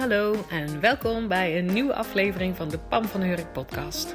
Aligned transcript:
hallo 0.00 0.44
en 0.50 0.80
welkom 0.80 1.28
bij 1.28 1.58
een 1.58 1.72
nieuwe 1.72 1.94
aflevering 1.94 2.56
van 2.56 2.68
de 2.68 2.78
Pam 2.78 3.04
van 3.04 3.20
Hurk 3.20 3.52
podcast. 3.52 4.14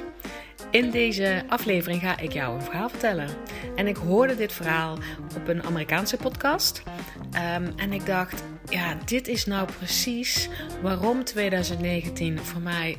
In 0.70 0.90
deze 0.90 1.44
aflevering 1.48 2.00
ga 2.00 2.18
ik 2.18 2.32
jou 2.32 2.54
een 2.54 2.62
verhaal 2.62 2.88
vertellen. 2.88 3.28
En 3.76 3.86
ik 3.86 3.96
hoorde 3.96 4.36
dit 4.36 4.52
verhaal 4.52 4.98
op 5.36 5.48
een 5.48 5.62
Amerikaanse 5.62 6.16
podcast. 6.16 6.82
Ehm, 7.32 7.70
en 7.76 7.92
ik 7.92 8.06
dacht, 8.06 8.42
ja, 8.68 8.98
dit 9.04 9.28
is 9.28 9.44
nou 9.44 9.68
precies 9.78 10.48
waarom 10.82 11.24
2019 11.24 12.38
voor 12.38 12.60
mij 12.60 12.96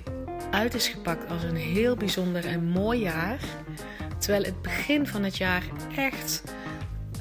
uit 0.51 0.73
is 0.73 0.87
gepakt 0.87 1.29
als 1.29 1.43
een 1.43 1.55
heel 1.55 1.95
bijzonder 1.95 2.45
en 2.45 2.63
mooi 2.63 2.99
jaar. 2.99 3.39
Terwijl 4.17 4.43
het 4.43 4.61
begin 4.61 5.07
van 5.07 5.23
het 5.23 5.37
jaar 5.37 5.63
echt 5.95 6.43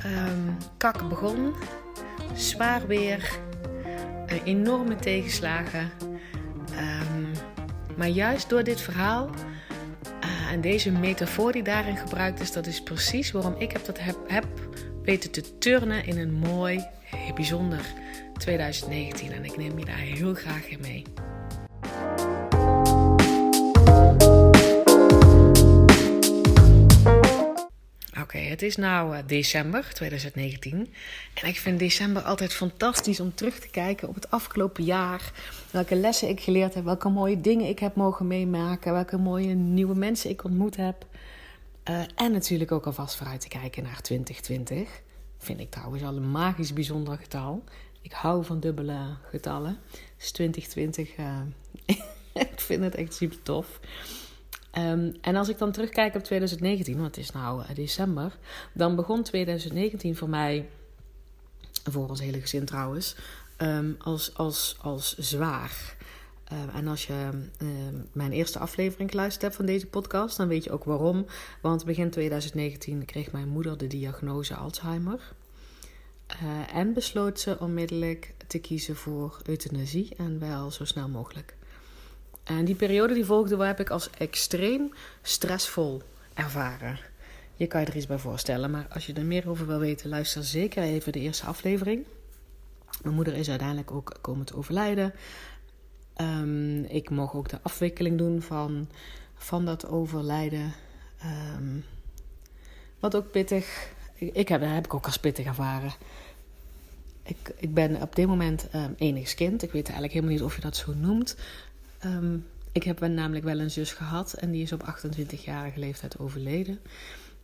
um, 0.04 0.56
kak 0.76 1.08
begon. 1.08 1.54
Zwaar 2.34 2.86
weer, 2.86 3.38
enorme 4.44 4.96
tegenslagen. 4.96 5.90
Um, 6.70 7.30
maar 7.96 8.08
juist 8.08 8.48
door 8.48 8.64
dit 8.64 8.80
verhaal 8.80 9.30
uh, 10.24 10.52
en 10.52 10.60
deze 10.60 10.90
metafoor 10.90 11.52
die 11.52 11.62
daarin 11.62 11.96
gebruikt 11.96 12.40
is, 12.40 12.52
dat 12.52 12.66
is 12.66 12.82
precies 12.82 13.30
waarom 13.30 13.54
ik 13.58 13.72
heb 13.72 13.84
dat 13.84 13.98
heb, 14.00 14.16
heb 14.26 14.46
weten 15.02 15.30
te 15.30 15.58
turnen 15.58 16.06
in 16.06 16.18
een 16.18 16.32
mooi, 16.32 16.84
bijzonder 17.34 17.80
2019. 18.38 19.32
En 19.32 19.44
ik 19.44 19.56
neem 19.56 19.78
je 19.78 19.84
daar 19.84 19.96
heel 19.96 20.34
graag 20.34 20.68
in 20.68 20.80
mee. 20.80 21.02
Oké, 28.26 28.38
het 28.38 28.62
is 28.62 28.76
nu 28.76 28.86
december 29.26 29.94
2019 29.94 30.92
en 31.34 31.48
ik 31.48 31.58
vind 31.58 31.78
december 31.78 32.22
altijd 32.22 32.52
fantastisch 32.52 33.20
om 33.20 33.34
terug 33.34 33.58
te 33.58 33.68
kijken 33.68 34.08
op 34.08 34.14
het 34.14 34.30
afgelopen 34.30 34.84
jaar. 34.84 35.32
Welke 35.70 35.94
lessen 35.94 36.28
ik 36.28 36.40
geleerd 36.40 36.74
heb, 36.74 36.84
welke 36.84 37.08
mooie 37.08 37.40
dingen 37.40 37.68
ik 37.68 37.78
heb 37.78 37.94
mogen 37.94 38.26
meemaken, 38.26 38.92
welke 38.92 39.16
mooie 39.16 39.54
nieuwe 39.54 39.94
mensen 39.94 40.30
ik 40.30 40.44
ontmoet 40.44 40.76
heb. 40.76 41.06
Uh, 41.90 42.00
en 42.14 42.32
natuurlijk 42.32 42.72
ook 42.72 42.86
alvast 42.86 43.16
vooruit 43.16 43.40
te 43.40 43.48
kijken 43.48 43.82
naar 43.82 44.00
2020. 44.00 44.88
Vind 45.38 45.60
ik 45.60 45.70
trouwens 45.70 46.02
al 46.02 46.16
een 46.16 46.30
magisch 46.30 46.72
bijzonder 46.72 47.18
getal. 47.18 47.64
Ik 48.02 48.12
hou 48.12 48.44
van 48.44 48.60
dubbele 48.60 49.16
getallen. 49.30 49.78
Dus 50.18 50.30
2020, 50.30 51.16
uh, 51.16 51.40
ik 52.52 52.60
vind 52.60 52.82
het 52.82 52.94
echt 52.94 53.14
super 53.14 53.42
tof. 53.42 53.80
Um, 54.78 55.12
en 55.20 55.36
als 55.36 55.48
ik 55.48 55.58
dan 55.58 55.72
terugkijk 55.72 56.14
op 56.14 56.24
2019, 56.24 56.94
want 56.94 57.16
het 57.16 57.24
is 57.24 57.30
nou 57.30 57.62
uh, 57.62 57.74
december, 57.74 58.36
dan 58.72 58.96
begon 58.96 59.22
2019 59.22 60.16
voor 60.16 60.28
mij, 60.28 60.68
voor 61.90 62.08
ons 62.08 62.20
hele 62.20 62.40
gezin 62.40 62.64
trouwens, 62.64 63.16
um, 63.58 63.96
als, 63.98 64.34
als, 64.34 64.76
als 64.80 65.18
zwaar. 65.18 65.96
Uh, 66.52 66.74
en 66.74 66.86
als 66.86 67.06
je 67.06 67.30
mijn 68.12 68.32
eerste 68.32 68.58
aflevering 68.58 69.10
geluisterd 69.10 69.42
hebt 69.42 69.56
van 69.56 69.66
deze 69.66 69.86
podcast, 69.86 70.36
dan 70.36 70.48
weet 70.48 70.64
je 70.64 70.70
ook 70.70 70.84
waarom. 70.84 71.26
Want 71.60 71.84
begin 71.84 72.10
2019 72.10 73.04
kreeg 73.04 73.32
mijn 73.32 73.48
moeder 73.48 73.78
de 73.78 73.86
diagnose 73.86 74.54
Alzheimer. 74.54 75.20
Uh, 76.42 76.76
en 76.76 76.92
besloot 76.92 77.40
ze 77.40 77.58
onmiddellijk 77.60 78.34
te 78.46 78.58
kiezen 78.58 78.96
voor 78.96 79.40
euthanasie 79.44 80.14
en 80.16 80.38
wel 80.38 80.70
zo 80.70 80.84
snel 80.84 81.08
mogelijk. 81.08 81.54
En 82.46 82.64
die 82.64 82.74
periode 82.74 83.14
die 83.14 83.24
volgde 83.24 83.64
heb 83.64 83.80
ik 83.80 83.90
als 83.90 84.10
extreem 84.10 84.92
stressvol 85.22 86.02
ervaren. 86.34 86.98
Je 87.54 87.66
kan 87.66 87.80
je 87.80 87.86
er 87.86 87.96
iets 87.96 88.06
bij 88.06 88.18
voorstellen, 88.18 88.70
maar 88.70 88.86
als 88.90 89.06
je 89.06 89.12
er 89.12 89.24
meer 89.24 89.48
over 89.48 89.66
wil 89.66 89.78
weten, 89.78 90.08
luister 90.08 90.44
zeker 90.44 90.82
even 90.82 91.12
de 91.12 91.20
eerste 91.20 91.46
aflevering. 91.46 92.04
Mijn 93.02 93.14
moeder 93.14 93.34
is 93.34 93.48
uiteindelijk 93.48 93.90
ook 93.90 94.18
komen 94.20 94.46
te 94.46 94.56
overlijden. 94.56 95.14
Um, 96.20 96.84
ik 96.84 97.10
mocht 97.10 97.34
ook 97.34 97.48
de 97.48 97.58
afwikkeling 97.62 98.18
doen 98.18 98.42
van, 98.42 98.88
van 99.34 99.64
dat 99.64 99.88
overlijden. 99.88 100.72
Um, 101.56 101.84
wat 102.98 103.16
ook 103.16 103.30
pittig. 103.30 103.88
Ik 104.14 104.48
heb, 104.48 104.60
heb 104.60 104.84
ik 104.84 104.94
ook 104.94 105.06
als 105.06 105.18
pittig 105.18 105.46
ervaren. 105.46 105.92
Ik, 107.22 107.52
ik 107.56 107.74
ben 107.74 108.02
op 108.02 108.16
dit 108.16 108.26
moment 108.26 108.68
um, 108.74 108.94
enigskind. 108.98 109.62
Ik 109.62 109.72
weet 109.72 109.84
eigenlijk 109.84 110.12
helemaal 110.12 110.34
niet 110.34 110.44
of 110.44 110.54
je 110.54 110.60
dat 110.60 110.76
zo 110.76 110.94
noemt. 110.94 111.36
Um, 112.06 112.46
ik 112.72 112.82
heb 112.82 113.00
namelijk 113.00 113.44
wel 113.44 113.58
een 113.58 113.70
zus 113.70 113.92
gehad 113.92 114.32
en 114.32 114.50
die 114.50 114.62
is 114.62 114.72
op 114.72 114.96
28-jarige 114.96 115.78
leeftijd 115.78 116.18
overleden. 116.18 116.80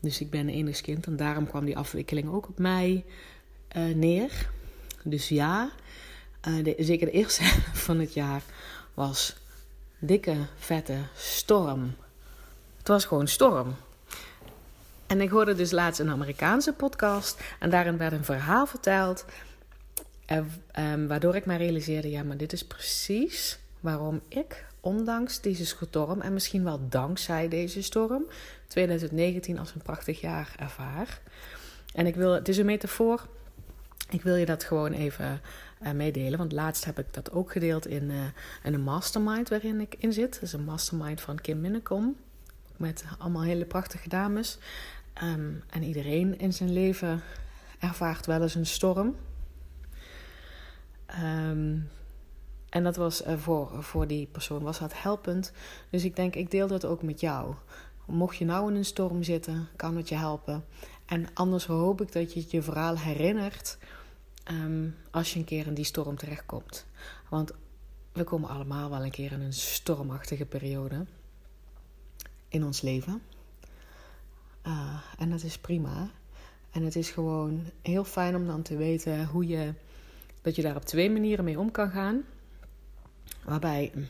Dus 0.00 0.20
ik 0.20 0.30
ben 0.30 0.48
enigskind 0.48 1.06
en 1.06 1.16
daarom 1.16 1.46
kwam 1.46 1.64
die 1.64 1.76
afwikkeling 1.76 2.32
ook 2.32 2.48
op 2.48 2.58
mij 2.58 3.04
uh, 3.76 3.94
neer. 3.94 4.50
Dus 5.02 5.28
ja, 5.28 5.70
de, 6.40 6.74
zeker 6.78 7.06
de 7.06 7.12
eerste 7.12 7.42
van 7.86 7.98
het 7.98 8.14
jaar 8.14 8.42
was 8.94 9.36
dikke, 9.98 10.36
vette 10.56 10.98
storm. 11.14 11.94
Het 12.78 12.88
was 12.88 13.04
gewoon 13.04 13.28
storm. 13.28 13.74
En 15.06 15.20
ik 15.20 15.30
hoorde 15.30 15.54
dus 15.54 15.70
laatst 15.70 16.00
een 16.00 16.10
Amerikaanse 16.10 16.72
podcast 16.72 17.40
en 17.58 17.70
daarin 17.70 17.96
werd 17.96 18.12
een 18.12 18.24
verhaal 18.24 18.66
verteld. 18.66 19.24
Uh, 20.32 20.38
um, 20.92 21.06
waardoor 21.06 21.36
ik 21.36 21.46
me 21.46 21.56
realiseerde: 21.56 22.10
ja, 22.10 22.22
maar 22.22 22.36
dit 22.36 22.52
is 22.52 22.64
precies 22.66 23.58
waarom 23.82 24.20
ik, 24.28 24.64
ondanks 24.80 25.40
deze 25.40 25.66
storm 25.66 26.20
en 26.20 26.32
misschien 26.32 26.64
wel 26.64 26.88
dankzij 26.88 27.48
deze 27.48 27.82
storm, 27.82 28.24
2019 28.66 29.58
als 29.58 29.74
een 29.74 29.82
prachtig 29.82 30.20
jaar 30.20 30.54
ervaar. 30.58 31.20
En 31.94 32.06
ik 32.06 32.14
wil, 32.14 32.32
het 32.32 32.48
is 32.48 32.58
een 32.58 32.66
metafoor. 32.66 33.26
Ik 34.10 34.22
wil 34.22 34.34
je 34.34 34.46
dat 34.46 34.64
gewoon 34.64 34.92
even 34.92 35.40
uh, 35.82 35.90
meedelen. 35.90 36.38
Want 36.38 36.52
laatst 36.52 36.84
heb 36.84 36.98
ik 36.98 37.14
dat 37.14 37.32
ook 37.32 37.52
gedeeld 37.52 37.86
in, 37.86 38.10
uh, 38.10 38.24
in 38.62 38.74
een 38.74 38.82
mastermind 38.82 39.48
waarin 39.48 39.80
ik 39.80 39.94
in 39.98 40.12
zit. 40.12 40.32
Dat 40.32 40.42
is 40.42 40.52
een 40.52 40.64
mastermind 40.64 41.20
van 41.20 41.40
Kim 41.40 41.60
Minnekom. 41.60 42.16
Met 42.76 43.04
allemaal 43.18 43.42
hele 43.42 43.64
prachtige 43.64 44.08
dames. 44.08 44.58
Um, 45.22 45.62
en 45.70 45.82
iedereen 45.82 46.38
in 46.38 46.52
zijn 46.52 46.72
leven 46.72 47.22
ervaart 47.78 48.26
wel 48.26 48.42
eens 48.42 48.54
een 48.54 48.66
storm. 48.66 49.16
Um, 51.22 51.88
en 52.72 52.82
dat 52.82 52.96
was 52.96 53.26
uh, 53.26 53.36
voor, 53.36 53.82
voor 53.82 54.06
die 54.06 54.26
persoon 54.26 54.62
was 54.62 54.78
dat 54.78 55.02
helpend. 55.02 55.52
Dus 55.90 56.04
ik 56.04 56.16
denk, 56.16 56.34
ik 56.34 56.50
deel 56.50 56.66
dat 56.66 56.84
ook 56.84 57.02
met 57.02 57.20
jou. 57.20 57.54
Mocht 58.06 58.36
je 58.36 58.44
nou 58.44 58.70
in 58.70 58.76
een 58.76 58.84
storm 58.84 59.22
zitten, 59.22 59.68
kan 59.76 59.96
het 59.96 60.08
je 60.08 60.14
helpen. 60.14 60.64
En 61.04 61.26
anders 61.34 61.66
hoop 61.66 62.00
ik 62.00 62.12
dat 62.12 62.32
je 62.32 62.44
je 62.48 62.62
verhaal 62.62 62.98
herinnert 62.98 63.78
um, 64.50 64.96
als 65.10 65.32
je 65.32 65.38
een 65.38 65.44
keer 65.44 65.66
in 65.66 65.74
die 65.74 65.84
storm 65.84 66.16
terechtkomt. 66.16 66.86
Want 67.28 67.52
we 68.12 68.24
komen 68.24 68.48
allemaal 68.48 68.90
wel 68.90 69.04
een 69.04 69.10
keer 69.10 69.32
in 69.32 69.40
een 69.40 69.52
stormachtige 69.52 70.46
periode 70.46 71.04
in 72.48 72.64
ons 72.64 72.80
leven. 72.80 73.22
Uh, 74.66 75.00
en 75.18 75.30
dat 75.30 75.42
is 75.42 75.58
prima. 75.58 76.10
En 76.70 76.82
het 76.82 76.96
is 76.96 77.10
gewoon 77.10 77.64
heel 77.82 78.04
fijn 78.04 78.36
om 78.36 78.46
dan 78.46 78.62
te 78.62 78.76
weten 78.76 79.26
hoe 79.26 79.46
je 79.46 79.74
dat 80.42 80.56
je 80.56 80.62
daar 80.62 80.76
op 80.76 80.84
twee 80.84 81.10
manieren 81.10 81.44
mee 81.44 81.58
om 81.58 81.70
kan 81.70 81.90
gaan. 81.90 82.24
Waarbij 83.44 83.90
hm, 83.94 84.02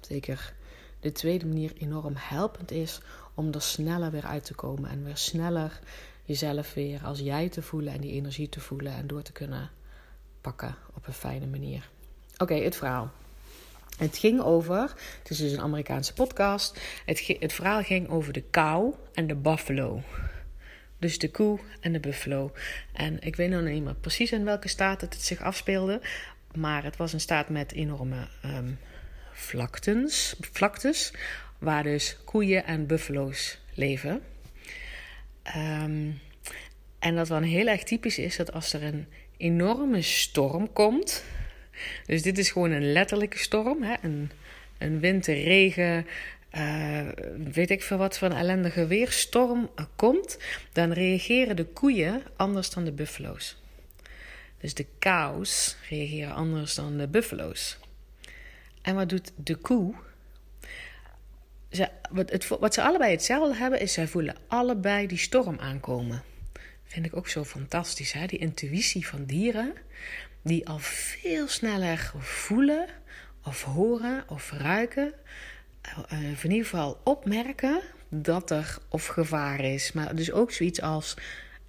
zeker 0.00 0.54
de 1.00 1.12
tweede 1.12 1.46
manier 1.46 1.72
enorm 1.78 2.14
helpend 2.16 2.70
is 2.70 3.00
om 3.34 3.52
er 3.52 3.62
sneller 3.62 4.10
weer 4.10 4.26
uit 4.26 4.44
te 4.44 4.54
komen 4.54 4.90
en 4.90 5.04
weer 5.04 5.16
sneller 5.16 5.80
jezelf 6.24 6.74
weer 6.74 7.04
als 7.04 7.18
jij 7.18 7.48
te 7.48 7.62
voelen 7.62 7.92
en 7.92 8.00
die 8.00 8.12
energie 8.12 8.48
te 8.48 8.60
voelen 8.60 8.92
en 8.92 9.06
door 9.06 9.22
te 9.22 9.32
kunnen 9.32 9.70
pakken 10.40 10.76
op 10.94 11.06
een 11.06 11.12
fijne 11.12 11.46
manier. 11.46 11.88
Oké, 12.38 12.54
het 12.54 12.76
verhaal. 12.76 13.10
Het 13.96 14.18
ging 14.18 14.40
over, 14.40 14.80
het 15.18 15.30
is 15.30 15.38
dus 15.38 15.52
een 15.52 15.60
Amerikaanse 15.60 16.12
podcast. 16.12 16.80
Het, 17.04 17.36
het 17.38 17.52
verhaal 17.52 17.82
ging 17.82 18.08
over 18.08 18.32
de 18.32 18.42
kou 18.42 18.94
en 19.12 19.26
de 19.26 19.34
buffalo. 19.34 20.02
Dus 20.98 21.18
de 21.18 21.30
koe 21.30 21.58
en 21.80 21.92
de 21.92 22.00
buffalo. 22.00 22.52
En 22.92 23.20
ik 23.20 23.36
weet 23.36 23.50
nog 23.50 23.62
niet 23.62 23.84
meer 23.84 23.94
precies 23.94 24.32
in 24.32 24.44
welke 24.44 24.68
staat 24.68 25.00
het 25.00 25.14
zich 25.14 25.40
afspeelde. 25.40 26.00
Maar 26.54 26.84
het 26.84 26.96
was 26.96 27.12
een 27.12 27.20
staat 27.20 27.48
met 27.48 27.72
enorme 27.72 28.28
um, 28.44 28.78
vlaktes, 29.32 30.34
vlaktes, 30.40 31.12
waar 31.58 31.82
dus 31.82 32.16
koeien 32.24 32.64
en 32.64 32.86
buffalo's 32.86 33.58
leven. 33.74 34.22
Um, 35.56 36.20
en 36.98 37.14
dat 37.14 37.28
wel 37.28 37.40
heel 37.40 37.66
erg 37.66 37.82
typisch 37.82 38.18
is 38.18 38.36
dat 38.36 38.52
als 38.52 38.72
er 38.72 38.82
een 38.82 39.06
enorme 39.36 40.02
storm 40.02 40.72
komt. 40.72 41.24
Dus 42.06 42.22
dit 42.22 42.38
is 42.38 42.50
gewoon 42.50 42.70
een 42.70 42.92
letterlijke 42.92 43.38
storm, 43.38 43.82
hè? 43.82 43.94
Een, 44.02 44.30
een 44.78 45.00
winterregen, 45.00 46.06
uh, 46.52 47.08
weet 47.52 47.70
ik 47.70 47.82
veel 47.82 47.96
wat 47.96 48.18
voor 48.18 48.30
een 48.30 48.36
ellendige 48.36 48.86
weerstorm 48.86 49.70
komt, 49.96 50.38
dan 50.72 50.92
reageren 50.92 51.56
de 51.56 51.64
koeien 51.64 52.22
anders 52.36 52.70
dan 52.70 52.84
de 52.84 52.92
buffalo's. 52.92 53.59
Dus 54.60 54.74
de 54.74 54.86
cows 54.98 55.76
reageren 55.88 56.34
anders 56.34 56.74
dan 56.74 56.96
de 56.96 57.08
buffalo's. 57.08 57.78
En 58.82 58.94
wat 58.94 59.08
doet 59.08 59.32
de 59.36 59.54
koe? 59.54 59.94
Ze, 61.70 61.88
wat, 62.10 62.30
het, 62.30 62.48
wat 62.48 62.74
ze 62.74 62.82
allebei 62.82 63.10
hetzelfde 63.10 63.56
hebben, 63.56 63.80
is 63.80 63.92
zij 63.92 64.08
voelen 64.08 64.36
allebei 64.46 65.06
die 65.06 65.18
storm 65.18 65.58
aankomen. 65.58 66.22
Vind 66.84 67.06
ik 67.06 67.16
ook 67.16 67.28
zo 67.28 67.44
fantastisch, 67.44 68.12
hè? 68.12 68.26
Die 68.26 68.38
intuïtie 68.38 69.06
van 69.06 69.24
dieren, 69.24 69.72
die 70.42 70.68
al 70.68 70.78
veel 70.78 71.48
sneller 71.48 72.12
voelen 72.18 72.88
of 73.44 73.62
horen 73.62 74.24
of 74.28 74.50
ruiken, 74.50 75.12
uh, 76.12 76.44
in 76.44 76.50
ieder 76.50 76.64
geval 76.64 77.00
opmerken 77.04 77.80
dat 78.08 78.50
er 78.50 78.78
of 78.88 79.06
gevaar 79.06 79.60
is. 79.60 79.92
Maar 79.92 80.14
dus 80.14 80.32
ook 80.32 80.52
zoiets 80.52 80.80
als 80.80 81.16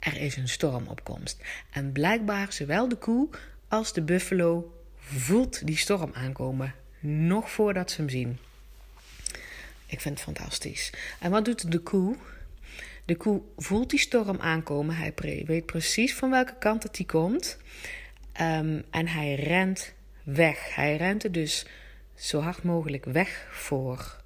er 0.01 0.17
is 0.17 0.35
een 0.37 0.49
stormopkomst. 0.49 1.43
En 1.69 1.91
blijkbaar 1.91 2.53
zowel 2.53 2.87
de 2.87 2.95
koe 2.95 3.29
als 3.67 3.93
de 3.93 4.01
buffalo 4.01 4.83
voelt 4.97 5.67
die 5.67 5.77
storm 5.77 6.11
aankomen. 6.13 6.75
Nog 6.99 7.51
voordat 7.51 7.91
ze 7.91 8.01
hem 8.01 8.09
zien. 8.09 8.37
Ik 9.85 10.01
vind 10.01 10.15
het 10.15 10.23
fantastisch. 10.23 10.93
En 11.19 11.31
wat 11.31 11.45
doet 11.45 11.71
de 11.71 11.79
koe? 11.79 12.15
De 13.05 13.15
koe 13.15 13.41
voelt 13.57 13.89
die 13.89 13.99
storm 13.99 14.39
aankomen. 14.39 14.95
Hij 14.95 15.13
weet 15.45 15.65
precies 15.65 16.15
van 16.15 16.29
welke 16.29 16.55
kant 16.59 16.83
het 16.83 16.95
die 16.95 17.05
komt. 17.05 17.57
Um, 18.41 18.83
en 18.89 19.07
hij 19.07 19.35
rent 19.35 19.93
weg. 20.23 20.75
Hij 20.75 20.97
rent 20.97 21.23
er 21.23 21.31
dus 21.31 21.65
zo 22.15 22.39
hard 22.39 22.63
mogelijk 22.63 23.05
weg 23.05 23.47
voor, 23.51 24.21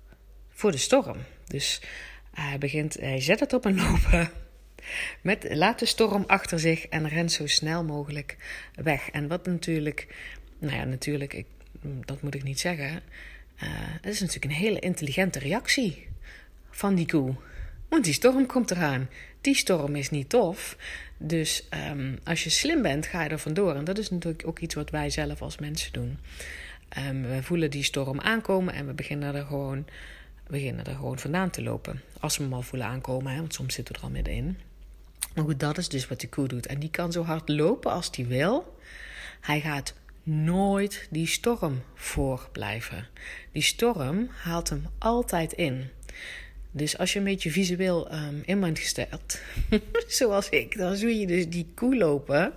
voor 0.50 0.72
de 0.72 0.78
storm. 0.78 1.18
Dus 1.48 1.82
hij, 2.32 2.58
begint, 2.58 2.94
hij 2.94 3.22
zet 3.22 3.40
het 3.40 3.54
op 3.54 3.66
een 3.66 3.76
lopen. 3.76 4.32
Met, 5.22 5.48
laat 5.50 5.80
de 5.80 5.86
storm 5.86 6.24
achter 6.28 6.60
zich 6.60 6.86
en 6.86 7.08
rent 7.08 7.32
zo 7.32 7.48
snel 7.48 7.84
mogelijk 7.84 8.38
weg. 8.76 9.10
En 9.10 9.28
wat 9.28 9.46
natuurlijk, 9.46 10.08
nou 10.60 10.76
ja, 10.76 10.84
natuurlijk, 10.84 11.34
ik, 11.34 11.46
dat 12.06 12.22
moet 12.22 12.36
ik 12.36 12.44
niet 12.44 12.60
zeggen. 12.60 13.02
Uh, 13.64 13.70
het 14.02 14.14
is 14.14 14.20
natuurlijk 14.20 14.46
een 14.46 14.60
hele 14.60 14.80
intelligente 14.80 15.40
reactie 15.40 16.08
van 16.70 16.96
die 16.96 17.08
koe. 17.08 17.36
Want 17.90 18.04
die 18.04 18.14
storm 18.14 18.46
komt 18.46 18.72
eraan. 18.72 19.10
Die 19.42 19.56
storm 19.56 19.96
is 19.96 20.10
niet 20.10 20.30
tof. 20.30 20.78
Dus 21.18 21.68
um, 21.90 22.20
als 22.24 22.44
je 22.44 22.50
slim 22.50 22.82
bent, 22.82 23.06
ga 23.06 23.24
je 23.24 23.30
er 23.30 23.40
vandoor. 23.40 23.76
En 23.76 23.84
dat 23.84 23.98
is 23.98 24.10
natuurlijk 24.10 24.48
ook 24.48 24.60
iets 24.60 24.76
wat 24.76 24.90
wij 24.90 25.10
zelf 25.10 25.42
als 25.42 25.58
mensen 25.58 25.94
doen. 25.94 26.18
Um, 26.98 27.22
we 27.22 27.44
voelen 27.44 27.70
die 27.70 27.84
storm 27.84 28.20
aankomen 28.20 28.74
en 28.74 28.88
we 28.88 28.94
beginnen 28.94 29.36
er 29.36 29.46
gewoon, 29.46 29.86
beginnen 30.48 30.86
er 30.86 30.96
gewoon 30.96 31.20
vandaan 31.20 31.50
te 31.50 31.64
lopen. 31.64 32.02
Als 32.20 32.38
we 32.38 32.44
hem 32.44 32.54
al 32.54 32.62
voelen 32.62 32.88
aankomen, 32.88 33.32
hè, 33.32 33.40
want 33.40 33.54
soms 33.54 33.74
zitten 33.74 33.94
we 33.94 34.00
er 34.00 34.06
al 34.06 34.12
middenin. 34.12 34.58
Maar 35.36 35.44
goed, 35.44 35.60
dat 35.60 35.78
is 35.78 35.90
dus 35.90 36.08
wat 36.08 36.20
die 36.20 36.30
koe 36.30 36.48
doet. 36.48 36.66
En 36.66 36.80
die 36.80 36.90
kan 36.90 37.12
zo 37.12 37.24
hard 37.24 37.50
lopen 37.50 37.92
als 37.92 38.12
die 38.12 38.26
wil. 38.26 38.78
Hij 39.42 39.62
gaat 39.62 39.94
nooit 40.24 41.08
die 41.10 41.28
storm 41.28 41.82
voor 41.94 42.50
blijven. 42.52 43.08
Die 43.52 43.62
storm 43.62 44.30
haalt 44.32 44.70
hem 44.70 44.86
altijd 44.98 45.54
in. 45.54 45.90
Dus 46.78 46.98
als 46.98 47.14
je 47.14 47.20
een 47.20 47.26
beetje 47.26 47.52
visueel 47.52 48.14
um, 48.14 48.44
in 48.46 48.60
bent 48.60 48.80
gesteld, 48.80 49.40
zoals 50.08 50.50
ik, 50.50 50.78
dan 50.78 50.96
zie 50.96 51.20
je 51.20 51.28
dus 51.28 51.50
die 51.50 51.68
koe 51.76 51.98
lopen. 51.98 52.54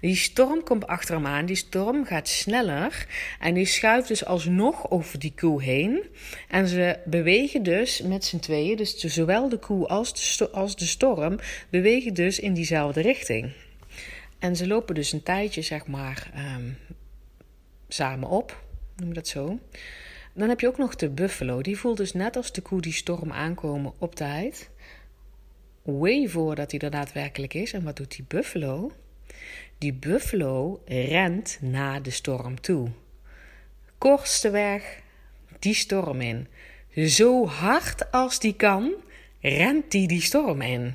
Die 0.00 0.16
storm 0.16 0.62
komt 0.62 0.86
achter 0.86 1.14
hem 1.14 1.26
aan, 1.26 1.46
die 1.46 1.56
storm 1.56 2.04
gaat 2.04 2.28
sneller 2.28 3.06
en 3.40 3.54
die 3.54 3.66
schuift 3.66 4.08
dus 4.08 4.24
alsnog 4.24 4.90
over 4.90 5.18
die 5.18 5.32
koe 5.36 5.62
heen. 5.62 6.02
En 6.48 6.68
ze 6.68 6.98
bewegen 7.04 7.62
dus 7.62 8.02
met 8.02 8.24
z'n 8.24 8.38
tweeën, 8.38 8.76
dus 8.76 8.96
zowel 8.96 9.48
de 9.48 9.58
koe 9.58 9.86
als 9.86 10.36
de, 10.36 10.50
als 10.50 10.76
de 10.76 10.86
storm, 10.86 11.38
bewegen 11.70 12.14
dus 12.14 12.40
in 12.40 12.54
diezelfde 12.54 13.00
richting. 13.00 13.52
En 14.38 14.56
ze 14.56 14.66
lopen 14.66 14.94
dus 14.94 15.12
een 15.12 15.22
tijdje, 15.22 15.62
zeg 15.62 15.86
maar, 15.86 16.30
um, 16.56 16.78
samen 17.88 18.28
op, 18.28 18.62
noem 18.96 19.14
dat 19.14 19.28
zo. 19.28 19.58
Dan 20.38 20.48
heb 20.48 20.60
je 20.60 20.66
ook 20.66 20.78
nog 20.78 20.96
de 20.96 21.08
buffalo. 21.08 21.62
Die 21.62 21.78
voelt 21.78 21.96
dus 21.96 22.12
net 22.12 22.36
als 22.36 22.52
de 22.52 22.60
koe 22.60 22.80
die 22.80 22.92
storm 22.92 23.32
aankomen 23.32 23.92
op 23.98 24.14
tijd. 24.14 24.70
Way 25.82 26.28
voordat 26.28 26.70
hij 26.70 26.80
er 26.80 26.90
daadwerkelijk 26.90 27.54
is. 27.54 27.72
En 27.72 27.84
wat 27.84 27.96
doet 27.96 28.16
die 28.16 28.24
buffalo? 28.28 28.92
Die 29.78 29.92
buffalo 29.92 30.82
rent 30.86 31.58
naar 31.60 32.02
de 32.02 32.10
storm 32.10 32.60
toe. 32.60 32.88
Kortste 33.98 34.50
weg 34.50 35.00
die 35.58 35.74
storm 35.74 36.20
in. 36.20 36.46
Zo 36.94 37.46
hard 37.46 38.10
als 38.10 38.38
die 38.38 38.54
kan, 38.54 38.92
rent 39.40 39.90
die 39.90 40.08
die 40.08 40.22
storm 40.22 40.62
in. 40.62 40.94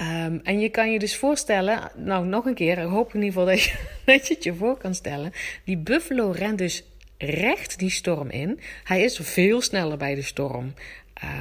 Um, 0.00 0.40
en 0.42 0.60
je 0.60 0.68
kan 0.68 0.92
je 0.92 0.98
dus 0.98 1.16
voorstellen, 1.16 1.90
nou 1.96 2.26
nog 2.26 2.44
een 2.44 2.54
keer, 2.54 2.78
ik 2.78 2.88
hoop 2.88 3.14
in 3.14 3.22
ieder 3.22 3.40
geval 3.40 3.46
dat 3.46 3.62
je, 3.62 3.74
dat 4.12 4.26
je 4.26 4.34
het 4.34 4.44
je 4.44 4.54
voor 4.54 4.76
kan 4.76 4.94
stellen. 4.94 5.32
Die 5.64 5.76
buffalo 5.76 6.30
rent 6.30 6.58
dus 6.58 6.84
recht 7.18 7.78
die 7.78 7.90
storm 7.90 8.30
in. 8.30 8.60
Hij 8.84 9.02
is 9.02 9.18
veel 9.22 9.60
sneller 9.60 9.96
bij 9.96 10.14
de 10.14 10.22
storm 10.22 10.74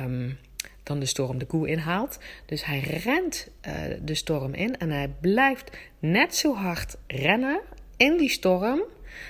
um, 0.03 0.37
dan 0.83 0.99
de 0.99 1.05
storm 1.05 1.37
de 1.37 1.45
koe 1.45 1.67
inhaalt. 1.67 2.19
Dus 2.45 2.65
hij 2.65 2.79
rent 2.79 3.49
uh, 3.67 3.73
de 4.01 4.15
storm 4.15 4.53
in 4.53 4.77
en 4.77 4.89
hij 4.89 5.09
blijft 5.21 5.77
net 5.99 6.35
zo 6.35 6.55
hard 6.55 6.97
rennen 7.07 7.61
in 7.97 8.17
die 8.17 8.29
storm, 8.29 8.83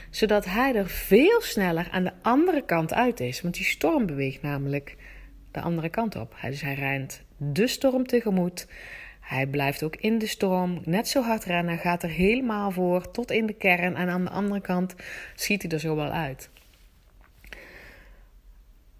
zodat 0.10 0.46
hij 0.46 0.76
er 0.76 0.90
veel 0.90 1.42
sneller 1.42 1.88
aan 1.92 2.04
de 2.04 2.14
andere 2.22 2.66
kant 2.66 2.94
uit 2.94 3.20
is. 3.20 3.42
Want 3.42 3.56
die 3.56 3.66
storm 3.66 4.06
beweegt 4.06 4.42
namelijk 4.42 4.96
de 5.52 5.62
andere 5.62 5.90
kant 5.90 6.16
op. 6.16 6.36
Dus 6.42 6.62
hij 6.62 6.74
rent 6.74 7.22
de 7.38 7.68
storm 7.68 8.08
tegemoet. 8.08 8.68
Hij 9.24 9.48
blijft 9.48 9.84
ook 9.84 9.96
in 9.96 10.18
de 10.18 10.28
storm 10.28 10.82
net 10.86 11.08
zo 11.08 11.22
hard 11.22 11.44
rennen, 11.44 11.78
gaat 11.78 12.04
er 12.04 12.10
helemaal 12.10 12.72
voor 12.72 13.12
tot 13.12 13.32
in 13.32 13.46
de 13.46 13.54
kern 13.54 13.96
en 13.96 14.10
aan 14.10 14.24
de 14.24 14.30
andere 14.30 14.62
kant 14.62 14.96
schiet 15.36 15.62
hij 15.62 15.72
er 15.72 15.80
zo 15.80 15.96
wel 15.96 16.12
uit. 16.12 16.50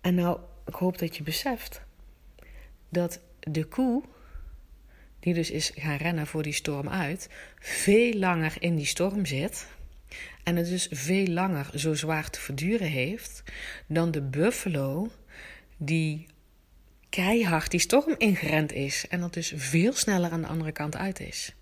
En 0.02 0.16
nou, 0.16 0.40
ik 0.66 0.74
hoop 0.74 0.98
dat 0.98 1.18
je 1.18 1.24
beseft 1.24 1.82
dat 2.90 3.20
de 3.40 3.64
koe, 3.64 4.04
die 5.20 5.34
dus 5.34 5.52
is 5.52 5.72
gaan 5.76 5.98
rennen 5.98 6.28
voor 6.28 6.44
die 6.44 6.54
storm 6.54 6.90
uit, 6.90 7.30
veel 7.60 8.14
langer 8.14 8.56
in 8.60 8.76
die 8.76 8.86
storm 8.86 9.26
zit. 9.26 9.68
En 10.44 10.56
het 10.56 10.68
dus 10.68 10.88
veel 10.92 11.28
langer 11.28 11.70
zo 11.76 11.94
zwaar 11.94 12.30
te 12.30 12.40
verduren 12.40 12.88
heeft 12.88 13.44
dan 13.88 14.12
de 14.12 14.22
buffalo 14.22 15.12
die 15.78 16.26
keihard 17.16 17.72
die 17.72 17.80
storm 17.80 18.16
ingerend 18.18 18.72
is. 18.72 19.06
En 19.10 19.20
dat 19.20 19.34
dus 19.34 19.54
veel 19.56 19.94
sneller 19.94 20.32
aan 20.32 20.42
de 20.42 20.48
andere 20.48 20.72
kant 20.72 20.96
uit 20.96 21.20
is. 21.20 21.54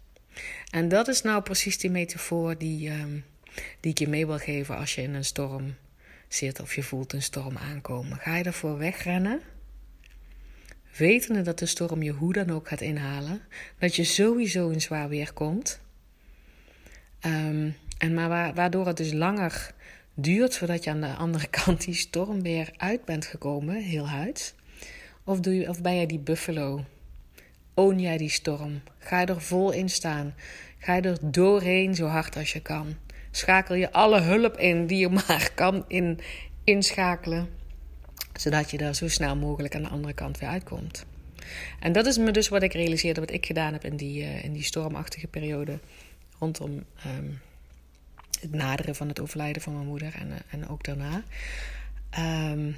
En 0.69 0.89
dat 0.89 1.07
is 1.07 1.21
nou 1.21 1.41
precies 1.41 1.77
die 1.77 1.89
metafoor 1.89 2.57
die, 2.57 2.89
uh, 2.89 3.03
die 3.79 3.91
ik 3.91 3.99
je 3.99 4.07
mee 4.07 4.25
wil 4.25 4.37
geven 4.37 4.77
als 4.77 4.95
je 4.95 5.01
in 5.01 5.13
een 5.13 5.25
storm 5.25 5.75
zit 6.27 6.59
of 6.59 6.75
je 6.75 6.83
voelt 6.83 7.13
een 7.13 7.21
storm 7.21 7.57
aankomen. 7.57 8.17
Ga 8.17 8.35
je 8.35 8.43
ervoor 8.43 8.77
wegrennen? 8.77 9.41
Wetende 10.97 11.41
dat 11.41 11.59
de 11.59 11.65
storm 11.65 12.03
je 12.03 12.11
hoe 12.11 12.33
dan 12.33 12.49
ook 12.49 12.67
gaat 12.67 12.81
inhalen. 12.81 13.41
Dat 13.79 13.95
je 13.95 14.03
sowieso 14.03 14.69
in 14.69 14.81
zwaar 14.81 15.09
weer 15.09 15.33
komt. 15.33 15.79
Um, 17.25 17.75
en 17.97 18.13
maar 18.13 18.53
waardoor 18.53 18.87
het 18.87 18.97
dus 18.97 19.13
langer 19.13 19.73
duurt 20.13 20.57
voordat 20.57 20.83
je 20.83 20.89
aan 20.89 21.01
de 21.01 21.15
andere 21.15 21.47
kant 21.63 21.85
die 21.85 21.93
storm 21.93 22.41
weer 22.41 22.69
uit 22.77 23.05
bent 23.05 23.25
gekomen, 23.25 23.75
heel 23.75 24.09
huid. 24.09 24.55
Of, 25.23 25.39
of 25.67 25.81
ben 25.81 25.95
jij 25.95 26.05
die 26.05 26.19
buffalo? 26.19 26.85
Own 27.73 27.99
jij 27.99 28.17
die 28.17 28.29
storm? 28.29 28.81
Ga 28.97 29.19
je 29.19 29.25
er 29.25 29.41
vol 29.41 29.71
in 29.71 29.89
staan? 29.89 30.33
Ga 30.77 30.95
je 30.95 31.01
er 31.01 31.17
doorheen 31.21 31.95
zo 31.95 32.05
hard 32.05 32.37
als 32.37 32.53
je 32.53 32.61
kan? 32.61 32.95
Schakel 33.31 33.75
je 33.75 33.91
alle 33.91 34.21
hulp 34.21 34.57
in 34.57 34.87
die 34.87 34.97
je 34.97 35.09
maar 35.27 35.51
kan 35.55 35.85
in, 35.87 36.19
inschakelen, 36.63 37.49
zodat 38.33 38.71
je 38.71 38.77
er 38.77 38.95
zo 38.95 39.07
snel 39.07 39.35
mogelijk 39.35 39.75
aan 39.75 39.83
de 39.83 39.89
andere 39.89 40.13
kant 40.13 40.39
weer 40.39 40.49
uitkomt. 40.49 41.05
En 41.79 41.91
dat 41.91 42.05
is 42.05 42.17
me 42.17 42.31
dus 42.31 42.47
wat 42.47 42.63
ik 42.63 42.73
realiseerde, 42.73 43.19
wat 43.19 43.31
ik 43.31 43.45
gedaan 43.45 43.73
heb 43.73 43.83
in 43.83 43.95
die, 43.95 44.21
uh, 44.21 44.43
in 44.43 44.53
die 44.53 44.63
stormachtige 44.63 45.27
periode 45.27 45.79
rondom 46.39 46.83
um, 47.05 47.39
het 48.41 48.51
naderen 48.51 48.95
van 48.95 49.07
het 49.07 49.19
overlijden 49.19 49.61
van 49.61 49.73
mijn 49.73 49.87
moeder 49.87 50.13
en, 50.15 50.27
uh, 50.27 50.35
en 50.49 50.67
ook 50.67 50.83
daarna. 50.83 51.23
Um, 52.51 52.75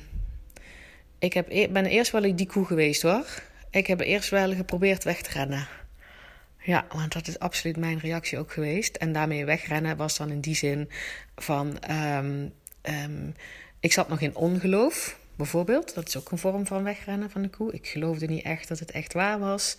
ik 1.24 1.34
heb, 1.34 1.48
e-, 1.50 1.68
ben 1.68 1.86
eerst 1.86 2.12
wel 2.12 2.36
die 2.36 2.48
koe 2.48 2.66
geweest 2.66 3.02
hoor. 3.02 3.26
Ik 3.70 3.88
heb 3.88 4.00
eerst 4.00 4.30
wel 4.30 4.54
geprobeerd 4.54 5.04
weg 5.04 5.22
te 5.22 5.32
rennen. 5.32 5.68
Ja, 6.60 6.86
want 6.92 7.14
dat 7.14 7.28
is 7.28 7.40
absoluut 7.40 7.78
mijn 7.78 8.00
reactie 8.00 8.38
ook 8.38 8.52
geweest. 8.52 8.96
En 8.96 9.14
daarmee 9.14 9.46
wegrennen 9.46 9.98
was 9.98 10.18
dan 10.18 10.30
in 10.30 10.40
die 10.40 10.56
zin 10.56 10.90
van... 11.36 11.78
Um, 11.92 12.54
um, 12.82 13.34
ik 13.80 13.94
zat 13.94 14.10
nog 14.10 14.22
in 14.22 14.36
ongeloof, 14.36 15.18
bijvoorbeeld. 15.36 15.96
Dat 15.96 16.08
is 16.08 16.18
ook 16.18 16.32
een 16.32 16.38
vorm 16.38 16.66
van 16.66 16.84
wegrennen 16.84 17.30
van 17.30 17.42
de 17.42 17.50
koe. 17.50 17.74
Ik 17.74 17.88
geloofde 17.88 18.26
niet 18.26 18.46
echt 18.46 18.68
dat 18.68 18.80
het 18.80 18.92
echt 18.92 19.14
waar 19.14 19.40
was. 19.40 19.78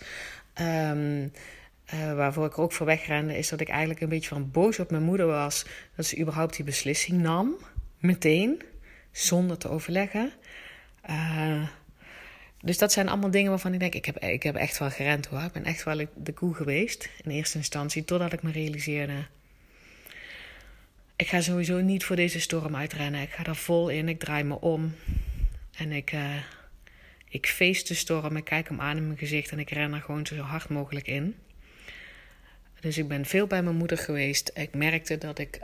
Um, 0.61 1.31
uh, 1.93 2.13
waarvoor 2.13 2.45
ik 2.45 2.57
ook 2.57 2.71
voor 2.71 2.85
wegrende, 2.85 3.37
is 3.37 3.49
dat 3.49 3.59
ik 3.59 3.69
eigenlijk 3.69 4.01
een 4.01 4.09
beetje 4.09 4.29
van 4.29 4.51
boos 4.51 4.79
op 4.79 4.91
mijn 4.91 5.03
moeder 5.03 5.25
was. 5.25 5.65
Dat 5.95 6.05
ze 6.05 6.19
überhaupt 6.19 6.55
die 6.55 6.65
beslissing 6.65 7.21
nam. 7.21 7.55
Meteen. 7.99 8.61
Zonder 9.11 9.57
te 9.57 9.69
overleggen. 9.69 10.33
Uh, 11.09 11.67
dus 12.61 12.77
dat 12.77 12.91
zijn 12.91 13.09
allemaal 13.09 13.31
dingen 13.31 13.49
waarvan 13.49 13.73
ik 13.73 13.79
denk, 13.79 13.93
ik 13.93 14.05
heb, 14.05 14.17
ik 14.17 14.43
heb 14.43 14.55
echt 14.55 14.77
wel 14.77 14.89
gerend 14.89 15.25
hoor. 15.25 15.41
Ik 15.41 15.51
ben 15.51 15.65
echt 15.65 15.83
wel 15.83 16.05
de 16.15 16.33
koe 16.33 16.53
geweest 16.53 17.09
in 17.23 17.31
eerste 17.31 17.57
instantie, 17.57 18.05
totdat 18.05 18.33
ik 18.33 18.43
me 18.43 18.51
realiseerde... 18.51 19.25
Ik 21.17 21.27
ga 21.27 21.41
sowieso 21.41 21.81
niet 21.81 22.03
voor 22.03 22.15
deze 22.15 22.39
storm 22.39 22.75
uitrennen. 22.75 23.21
Ik 23.21 23.29
ga 23.29 23.45
er 23.45 23.55
vol 23.55 23.89
in, 23.89 24.09
ik 24.09 24.19
draai 24.19 24.43
me 24.43 24.59
om. 24.59 24.95
En 25.77 25.91
ik, 25.91 26.11
uh, 26.11 26.35
ik 27.29 27.47
feest 27.47 27.87
de 27.87 27.93
storm, 27.93 28.37
ik 28.37 28.43
kijk 28.43 28.67
hem 28.67 28.81
aan 28.81 28.97
in 28.97 29.05
mijn 29.05 29.17
gezicht 29.17 29.51
en 29.51 29.59
ik 29.59 29.69
ren 29.69 29.93
er 29.93 30.01
gewoon 30.01 30.25
zo 30.25 30.35
hard 30.35 30.69
mogelijk 30.69 31.07
in. 31.07 31.35
Dus 32.79 32.97
ik 32.97 33.07
ben 33.07 33.25
veel 33.25 33.47
bij 33.47 33.63
mijn 33.63 33.75
moeder 33.75 33.97
geweest. 33.97 34.51
Ik 34.53 34.73
merkte 34.73 35.17
dat 35.17 35.39
ik 35.39 35.59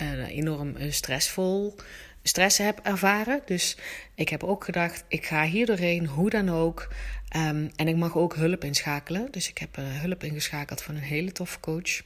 uh, 0.00 0.28
enorm 0.28 0.74
stressvol 0.90 1.76
stress 2.24 2.58
heb 2.58 2.80
ervaren. 2.82 3.40
Dus 3.44 3.76
ik 4.14 4.28
heb 4.28 4.44
ook 4.44 4.64
gedacht, 4.64 5.04
ik 5.08 5.26
ga 5.26 5.44
hier 5.44 5.66
doorheen, 5.66 6.06
hoe 6.06 6.30
dan 6.30 6.50
ook. 6.50 6.88
Um, 7.36 7.70
en 7.76 7.88
ik 7.88 7.96
mag 7.96 8.16
ook 8.16 8.34
hulp 8.34 8.64
inschakelen. 8.64 9.28
Dus 9.30 9.48
ik 9.48 9.58
heb 9.58 9.78
uh, 9.78 9.84
hulp 10.00 10.24
ingeschakeld 10.24 10.82
van 10.82 10.94
een 10.94 11.02
hele 11.02 11.32
toffe 11.32 11.60
coach. 11.60 12.02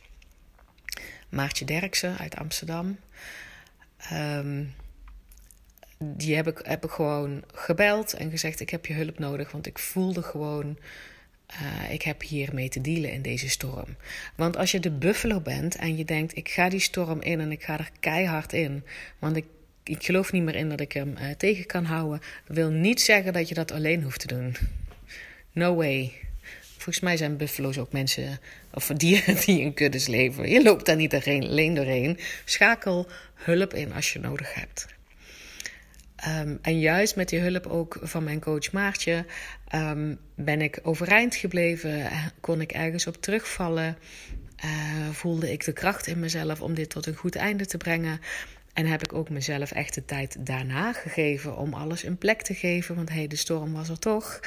Maartje 1.29 1.65
Derksen 1.65 2.19
uit 2.19 2.37
Amsterdam. 2.37 2.99
Um, 4.13 4.75
die 5.99 6.37
heb 6.37 6.47
ik, 6.47 6.61
heb 6.63 6.85
ik 6.85 6.91
gewoon 6.91 7.43
gebeld 7.55 8.13
en 8.13 8.31
gezegd: 8.31 8.61
Ik 8.61 8.71
heb 8.71 8.87
je 8.87 8.95
hulp 8.95 9.19
nodig. 9.19 9.53
Want 9.53 9.67
ik 9.67 9.79
voelde 9.79 10.23
gewoon. 10.23 10.79
Uh, 11.53 11.93
ik 11.93 12.03
heb 12.03 12.23
hiermee 12.23 12.69
te 12.69 12.81
dealen 12.81 13.13
in 13.13 13.23
deze 13.23 13.49
storm. 13.49 13.97
Want 14.37 14.57
als 14.57 14.71
je 14.71 14.81
de 14.81 14.91
buffalo 14.91 15.41
bent 15.41 15.77
en 15.77 15.97
je 15.97 16.05
denkt: 16.05 16.37
ik 16.37 16.49
ga 16.49 16.69
die 16.69 16.81
storm 16.81 17.21
in 17.21 17.41
en 17.41 17.53
ik 17.53 17.63
ga 17.63 17.79
er 17.79 17.91
keihard 18.01 18.53
in. 18.53 18.85
Want 19.19 19.37
ik, 19.37 19.45
ik 19.89 20.05
geloof 20.05 20.33
niet 20.33 20.43
meer 20.43 20.55
in 20.55 20.69
dat 20.69 20.81
ik 20.81 20.93
hem 20.93 21.15
uh, 21.19 21.31
tegen 21.31 21.67
kan 21.67 21.85
houden. 21.85 22.21
wil 22.47 22.71
niet 22.71 23.01
zeggen 23.01 23.33
dat 23.33 23.49
je 23.49 23.55
dat 23.55 23.73
alleen 23.73 24.03
hoeft 24.03 24.21
te 24.21 24.27
doen. 24.27 24.57
No 25.53 25.75
way. 25.75 26.13
Volgens 26.61 27.01
mij 27.01 27.17
zijn 27.17 27.37
buffalo's 27.37 27.79
ook 27.79 27.93
mensen 27.93 28.41
of 28.73 28.87
dieren 28.87 29.37
die 29.45 29.61
in 29.61 29.75
kuddes 29.75 30.07
leven. 30.07 30.51
Je 30.51 30.63
loopt 30.63 30.87
daar 30.87 30.97
niet 30.97 31.15
alleen 31.15 31.75
doorheen. 31.75 32.19
Schakel 32.45 33.07
hulp 33.35 33.75
in 33.75 33.93
als 33.93 34.13
je 34.13 34.19
nodig 34.19 34.55
hebt. 34.55 34.87
Ehm, 36.17 36.57
en 36.63 36.79
juist 36.81 37.17
met 37.17 37.29
die 37.29 37.41
hulp 37.41 37.67
ook 37.67 37.99
van 38.03 38.25
mijn 38.25 38.41
coach 38.41 38.73
Maartje 38.73 39.25
ehm, 39.69 40.15
ben 40.35 40.61
ik 40.61 40.79
overeind 40.83 41.35
gebleven. 41.35 42.11
Kon 42.41 42.61
ik 42.61 42.73
ergens 42.73 43.07
op 43.07 43.23
terugvallen. 43.23 43.99
Uh, 44.65 45.09
voelde 45.11 45.53
ik 45.53 45.65
de 45.65 45.73
kracht 45.73 46.07
in 46.07 46.19
mezelf 46.19 46.61
om 46.61 46.75
dit 46.75 46.91
tot 46.91 47.07
een 47.07 47.15
goed 47.15 47.37
einde 47.37 47.67
te 47.67 47.77
brengen. 47.77 48.21
En 48.79 48.87
heb 48.87 49.03
ik 49.03 49.13
ook 49.13 49.31
mezelf 49.31 49.73
echt 49.73 49.95
de 49.95 50.05
tijd 50.05 50.47
daarna 50.47 50.93
gegeven 50.93 51.57
om 51.57 51.75
alles 51.75 52.03
een 52.03 52.19
plek 52.19 52.43
te 52.43 52.55
geven. 52.55 52.95
Want 52.95 53.09
hey, 53.09 53.27
de 53.27 53.37
storm 53.37 53.73
was 53.73 53.89
er 53.89 53.99
toch. 53.99 54.41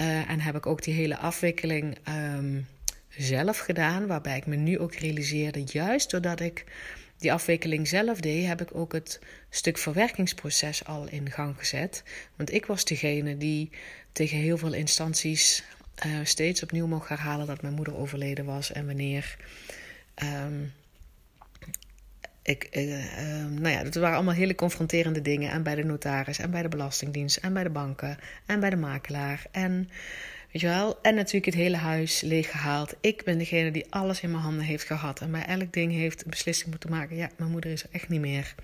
Uh, 0.00 0.30
en 0.30 0.40
heb 0.40 0.56
ik 0.56 0.66
ook 0.66 0.82
die 0.82 0.94
hele 0.94 1.16
afwikkeling 1.16 1.98
um, 2.08 2.66
zelf 3.08 3.58
gedaan. 3.58 4.06
Waarbij 4.06 4.36
ik 4.36 4.46
me 4.46 4.56
nu 4.56 4.78
ook 4.78 4.94
realiseerde, 4.94 5.62
juist 5.64 6.10
doordat 6.10 6.40
ik 6.40 6.64
die 7.18 7.32
afwikkeling 7.32 7.88
zelf 7.88 8.20
deed, 8.20 8.46
heb 8.46 8.60
ik 8.60 8.74
ook 8.74 8.92
het 8.92 9.20
stuk 9.50 9.78
verwerkingsproces 9.78 10.84
al 10.84 11.08
in 11.08 11.30
gang 11.30 11.58
gezet. 11.58 12.02
Want 12.36 12.52
ik 12.52 12.66
was 12.66 12.84
degene 12.84 13.36
die 13.36 13.70
tegen 14.12 14.38
heel 14.38 14.58
veel 14.58 14.72
instanties 14.72 15.64
uh, 16.06 16.18
steeds 16.22 16.62
opnieuw 16.62 16.86
mocht 16.86 17.08
herhalen 17.08 17.46
dat 17.46 17.62
mijn 17.62 17.74
moeder 17.74 17.96
overleden 17.96 18.44
was 18.44 18.72
en 18.72 18.86
wanneer. 18.86 19.36
Um, 20.44 20.72
ik, 22.42 22.68
uh, 22.70 22.88
uh, 22.90 23.46
nou 23.50 23.68
ja, 23.68 23.82
dat 23.82 23.94
waren 23.94 24.16
allemaal 24.16 24.34
hele 24.34 24.54
confronterende 24.54 25.22
dingen. 25.22 25.50
En 25.50 25.62
bij 25.62 25.74
de 25.74 25.84
notaris, 25.84 26.38
en 26.38 26.50
bij 26.50 26.62
de 26.62 26.68
Belastingdienst, 26.68 27.36
en 27.36 27.52
bij 27.52 27.62
de 27.62 27.70
banken, 27.70 28.18
en 28.46 28.60
bij 28.60 28.70
de 28.70 28.76
makelaar. 28.76 29.46
En 29.50 29.88
Weet 30.52 30.62
je 30.62 30.68
wel? 30.68 30.98
En 31.02 31.14
natuurlijk 31.14 31.44
het 31.44 31.54
hele 31.54 31.76
huis 31.76 32.20
leeggehaald. 32.20 32.94
Ik 33.00 33.24
ben 33.24 33.38
degene 33.38 33.70
die 33.70 33.86
alles 33.90 34.20
in 34.20 34.30
mijn 34.30 34.42
handen 34.42 34.64
heeft 34.64 34.84
gehad. 34.84 35.20
En 35.20 35.30
bij 35.30 35.44
elk 35.44 35.72
ding 35.72 35.92
heeft 35.92 36.24
een 36.24 36.30
beslissing 36.30 36.70
moeten 36.70 36.90
maken. 36.90 37.16
Ja, 37.16 37.30
mijn 37.36 37.50
moeder 37.50 37.70
is 37.70 37.82
er 37.82 37.88
echt 37.92 38.08
niet 38.08 38.20
meer. 38.20 38.54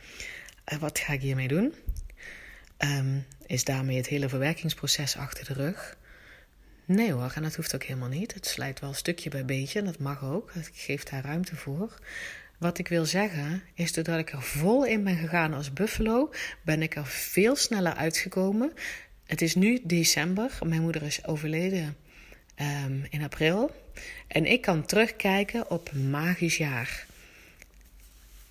Uh, 0.73 0.79
wat 0.79 0.99
ga 0.99 1.13
ik 1.13 1.21
hiermee 1.21 1.49
doen? 1.49 1.75
Um, 2.79 3.27
is 3.47 3.65
daarmee 3.65 3.97
het 3.97 4.07
hele 4.07 4.29
verwerkingsproces 4.29 5.17
achter 5.17 5.45
de 5.45 5.53
rug? 5.53 5.97
Nee 6.85 7.13
hoor, 7.13 7.33
en 7.35 7.43
dat 7.43 7.55
hoeft 7.55 7.75
ook 7.75 7.83
helemaal 7.83 8.09
niet. 8.09 8.35
Het 8.35 8.47
slijt 8.47 8.81
wel 8.81 8.93
stukje 8.93 9.31
bij 9.31 9.45
beetje. 9.45 9.83
Dat 9.83 9.99
mag 9.99 10.25
ook. 10.25 10.53
Ik 10.55 10.71
geef 10.73 11.03
daar 11.03 11.25
ruimte 11.25 11.57
voor. 11.57 11.99
Wat 12.59 12.79
ik 12.79 12.89
wil 12.89 13.05
zeggen 13.05 13.63
is 13.75 13.93
doordat 13.93 14.19
ik 14.19 14.33
er 14.33 14.43
vol 14.43 14.85
in 14.85 15.05
ben 15.05 15.17
gegaan 15.17 15.55
als 15.55 15.73
buffalo, 15.73 16.33
ben 16.63 16.83
ik 16.83 16.97
er 16.97 17.07
veel 17.07 17.57
sneller 17.57 17.95
uitgekomen. 17.95 18.73
Het 19.27 19.43
is 19.43 19.55
nu 19.55 19.81
december. 19.85 20.59
Mijn 20.65 20.83
moeder 20.83 21.03
is 21.03 21.27
overleden 21.27 21.97
um, 22.61 23.07
in 23.11 23.23
april. 23.23 23.71
En 24.27 24.47
ik 24.47 24.61
kan 24.61 24.87
terugkijken 24.87 25.71
op 25.71 25.91
een 25.93 26.11
magisch 26.11 26.57
jaar. 26.57 27.07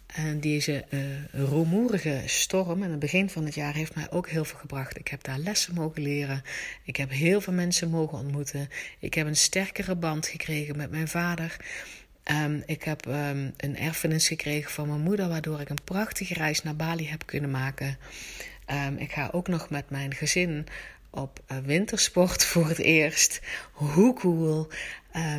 En 0.05 0.39
deze 0.39 0.85
uh, 0.89 0.99
rumoerige 1.31 2.21
storm 2.25 2.83
in 2.83 2.89
het 2.89 2.99
begin 2.99 3.29
van 3.29 3.45
het 3.45 3.55
jaar 3.55 3.73
heeft 3.73 3.95
mij 3.95 4.11
ook 4.11 4.29
heel 4.29 4.45
veel 4.45 4.59
gebracht. 4.59 4.99
Ik 4.99 5.07
heb 5.07 5.23
daar 5.23 5.39
lessen 5.39 5.73
mogen 5.73 6.01
leren. 6.01 6.43
Ik 6.83 6.95
heb 6.95 7.09
heel 7.09 7.41
veel 7.41 7.53
mensen 7.53 7.89
mogen 7.89 8.17
ontmoeten. 8.17 8.69
Ik 8.99 9.13
heb 9.13 9.27
een 9.27 9.35
sterkere 9.35 9.95
band 9.95 10.27
gekregen 10.27 10.77
met 10.77 10.91
mijn 10.91 11.07
vader. 11.07 11.57
Um, 12.31 12.63
ik 12.65 12.83
heb 12.83 13.05
um, 13.05 13.53
een 13.57 13.77
erfenis 13.77 14.27
gekregen 14.27 14.71
van 14.71 14.87
mijn 14.87 15.01
moeder, 15.01 15.27
waardoor 15.27 15.59
ik 15.59 15.69
een 15.69 15.83
prachtige 15.83 16.33
reis 16.33 16.63
naar 16.63 16.75
Bali 16.75 17.07
heb 17.07 17.25
kunnen 17.25 17.51
maken. 17.51 17.97
Um, 18.87 18.97
ik 18.97 19.11
ga 19.11 19.29
ook 19.31 19.47
nog 19.47 19.69
met 19.69 19.89
mijn 19.89 20.13
gezin 20.13 20.65
op 21.09 21.39
uh, 21.51 21.57
wintersport 21.57 22.45
voor 22.51 22.67
het 22.67 22.79
eerst. 22.79 23.41
Hoe 23.71 24.13
cool. 24.13 24.67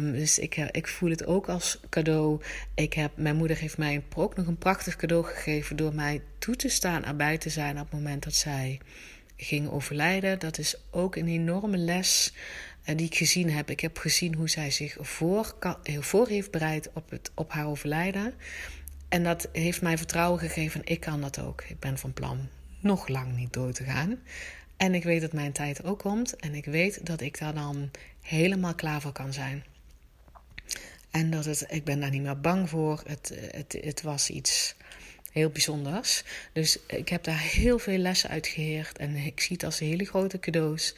Dus 0.03 0.39
ik, 0.39 0.57
ik 0.57 0.89
voel 0.89 1.11
het 1.11 1.27
ook 1.27 1.49
als 1.49 1.81
cadeau. 1.89 2.43
Ik 2.75 2.93
heb, 2.93 3.13
mijn 3.15 3.37
moeder 3.37 3.57
heeft 3.57 3.79
mij 3.79 4.03
ook 4.15 4.37
nog 4.37 4.47
een 4.47 4.59
prachtig 4.59 4.97
cadeau 4.97 5.25
gegeven 5.25 5.77
door 5.77 5.95
mij 5.95 6.23
toe 6.39 6.57
te 6.57 6.69
staan 6.69 7.05
erbij 7.05 7.39
te 7.39 7.51
zijn 7.51 7.77
op 7.81 7.91
het 7.91 7.93
moment 7.93 8.25
dat 8.25 8.35
zij 8.35 8.81
ging 9.37 9.71
overlijden. 9.71 10.39
Dat 10.39 10.59
is 10.59 10.77
ook 10.91 11.17
een 11.17 11.29
enorme 11.29 11.77
les 11.77 12.33
uh, 12.89 12.97
die 12.97 13.07
ik 13.07 13.15
gezien 13.15 13.51
heb. 13.51 13.71
Ik 13.71 13.81
heb 13.81 13.99
gezien 13.99 14.35
hoe 14.35 14.49
zij 14.49 14.71
zich 14.71 14.97
voor, 15.01 15.57
voor 15.85 16.29
heeft 16.29 16.51
bereid 16.51 16.91
op, 16.95 17.11
het, 17.11 17.31
op 17.35 17.53
haar 17.53 17.67
overlijden. 17.67 18.35
En 19.09 19.25
dat 19.25 19.49
heeft 19.53 19.83
mij 19.83 19.97
vertrouwen 19.99 20.41
gegeven. 20.41 20.81
Ik 20.85 21.01
kan 21.01 21.21
dat 21.21 21.41
ook. 21.41 21.65
Ik 21.69 21.79
ben 21.79 21.99
van 21.99 22.13
plan 22.13 22.49
nog 22.81 23.09
lang 23.09 23.37
niet 23.37 23.53
door 23.53 23.73
te 23.73 23.85
gaan. 23.85 24.19
En 24.77 24.95
ik 24.95 25.05
weet 25.05 25.21
dat 25.21 25.33
mijn 25.33 25.53
tijd 25.53 25.85
ook 25.85 25.99
komt. 25.99 26.37
En 26.37 26.55
ik 26.55 26.65
weet 26.65 27.07
dat 27.07 27.21
ik 27.21 27.39
daar 27.39 27.55
dan 27.55 27.91
helemaal 28.21 28.75
klaar 28.75 29.01
voor 29.01 29.13
kan 29.13 29.33
zijn. 29.33 29.65
En 31.11 31.31
dat 31.31 31.45
het, 31.45 31.67
ik 31.69 31.85
ben 31.85 32.01
daar 32.01 32.11
niet 32.11 32.23
meer 32.23 32.41
bang 32.41 32.69
voor. 32.69 33.03
Het, 33.07 33.33
het, 33.51 33.79
het 33.81 34.03
was 34.03 34.31
iets 34.31 34.75
heel 35.33 35.51
bijzonders. 35.51 36.25
Dus 36.53 36.79
ik 36.87 37.09
heb 37.09 37.25
daar 37.25 37.41
heel 37.41 37.79
veel 37.79 37.99
lessen 37.99 38.31
uit 38.31 38.47
geheerd. 38.47 38.99
En 38.99 39.17
ik 39.17 39.41
zie 39.41 39.53
het 39.53 39.65
als 39.65 39.79
hele 39.79 40.05
grote 40.05 40.39
cadeaus. 40.39 40.95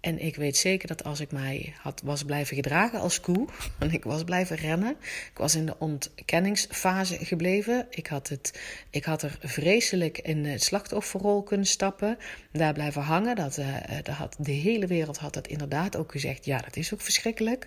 En 0.00 0.18
ik 0.18 0.36
weet 0.36 0.56
zeker 0.56 0.88
dat 0.88 1.04
als 1.04 1.20
ik 1.20 1.32
mij 1.32 1.74
had, 1.80 2.02
was 2.04 2.24
blijven 2.24 2.56
gedragen 2.56 3.00
als 3.00 3.20
koe, 3.20 3.48
en 3.78 3.92
ik 3.92 4.04
was 4.04 4.24
blijven 4.24 4.56
rennen, 4.56 4.96
ik 5.30 5.38
was 5.38 5.54
in 5.54 5.66
de 5.66 5.78
ontkenningsfase 5.78 7.24
gebleven. 7.24 7.86
Ik 7.90 8.06
had, 8.06 8.28
het, 8.28 8.60
ik 8.90 9.04
had 9.04 9.22
er 9.22 9.38
vreselijk 9.40 10.18
in 10.18 10.44
het 10.44 10.62
slachtofferrol 10.62 11.42
kunnen 11.42 11.66
stappen, 11.66 12.18
daar 12.52 12.72
blijven 12.72 13.02
hangen. 13.02 13.36
Dat, 13.36 13.58
uh, 13.58 13.76
dat 14.02 14.14
had, 14.14 14.36
de 14.38 14.52
hele 14.52 14.86
wereld 14.86 15.18
had 15.18 15.34
dat 15.34 15.46
inderdaad 15.46 15.96
ook 15.96 16.10
gezegd. 16.10 16.44
Ja, 16.44 16.58
dat 16.58 16.76
is 16.76 16.94
ook 16.94 17.00
verschrikkelijk. 17.00 17.66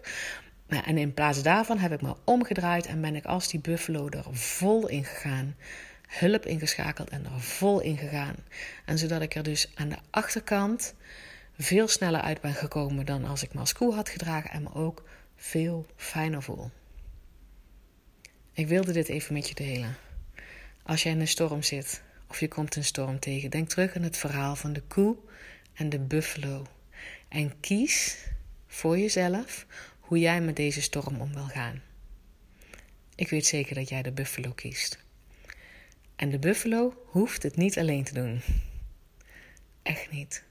En 0.67 0.97
in 0.97 1.13
plaats 1.13 1.41
daarvan 1.41 1.77
heb 1.77 1.91
ik 1.91 2.01
me 2.01 2.15
omgedraaid 2.23 2.85
en 2.85 3.01
ben 3.01 3.15
ik 3.15 3.25
als 3.25 3.47
die 3.47 3.59
buffalo 3.59 4.09
er 4.09 4.25
vol 4.31 4.87
in 4.87 5.05
gegaan. 5.05 5.55
Hulp 6.07 6.45
ingeschakeld 6.45 7.09
en 7.09 7.25
er 7.25 7.41
vol 7.41 7.79
in 7.79 7.97
gegaan. 7.97 8.35
En 8.85 8.97
zodat 8.97 9.21
ik 9.21 9.35
er 9.35 9.43
dus 9.43 9.71
aan 9.75 9.89
de 9.89 9.97
achterkant 10.09 10.93
veel 11.61 11.87
sneller 11.87 12.21
uit 12.21 12.41
ben 12.41 12.53
gekomen 12.53 13.05
dan 13.05 13.25
als 13.25 13.43
ik 13.43 13.53
me 13.53 13.93
had 13.93 14.09
gedragen 14.09 14.51
en 14.51 14.63
me 14.63 14.73
ook 14.73 15.03
veel 15.35 15.85
fijner 15.95 16.43
voel. 16.43 16.71
Ik 18.53 18.67
wilde 18.67 18.91
dit 18.91 19.07
even 19.07 19.33
met 19.33 19.47
je 19.47 19.55
delen. 19.55 19.95
Als 20.83 21.03
jij 21.03 21.11
in 21.11 21.19
een 21.19 21.27
storm 21.27 21.63
zit 21.63 22.01
of 22.27 22.39
je 22.39 22.47
komt 22.47 22.75
een 22.75 22.83
storm 22.83 23.19
tegen, 23.19 23.49
denk 23.49 23.69
terug 23.69 23.95
aan 23.95 24.01
het 24.01 24.17
verhaal 24.17 24.55
van 24.55 24.73
de 24.73 24.81
koe 24.81 25.17
en 25.73 25.89
de 25.89 25.99
buffalo. 25.99 26.65
En 27.27 27.59
kies 27.59 28.17
voor 28.67 28.97
jezelf 28.97 29.65
hoe 29.99 30.19
jij 30.19 30.41
met 30.41 30.55
deze 30.55 30.81
storm 30.81 31.21
om 31.21 31.33
wil 31.33 31.47
gaan. 31.47 31.81
Ik 33.15 33.29
weet 33.29 33.45
zeker 33.45 33.75
dat 33.75 33.89
jij 33.89 34.01
de 34.01 34.11
buffalo 34.11 34.51
kiest. 34.51 34.99
En 36.15 36.29
de 36.29 36.39
buffalo 36.39 37.03
hoeft 37.05 37.43
het 37.43 37.55
niet 37.55 37.79
alleen 37.79 38.03
te 38.03 38.13
doen. 38.13 38.41
Echt 39.83 40.11
niet. 40.11 40.43